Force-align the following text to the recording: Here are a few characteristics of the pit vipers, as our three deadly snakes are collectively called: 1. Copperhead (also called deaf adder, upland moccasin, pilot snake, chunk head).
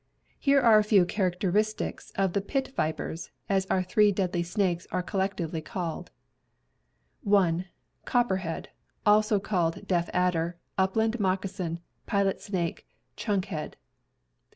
Here 0.39 0.59
are 0.59 0.79
a 0.79 0.83
few 0.83 1.05
characteristics 1.05 2.09
of 2.15 2.33
the 2.33 2.41
pit 2.41 2.69
vipers, 2.75 3.29
as 3.47 3.67
our 3.67 3.83
three 3.83 4.11
deadly 4.11 4.41
snakes 4.41 4.87
are 4.91 5.03
collectively 5.03 5.61
called: 5.61 6.09
1. 7.21 7.65
Copperhead 8.03 8.69
(also 9.05 9.39
called 9.39 9.87
deaf 9.87 10.09
adder, 10.11 10.57
upland 10.75 11.19
moccasin, 11.19 11.81
pilot 12.07 12.41
snake, 12.41 12.87
chunk 13.15 13.45
head). 13.45 13.77